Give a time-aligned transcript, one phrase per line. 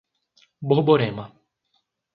[0.67, 1.29] Borborema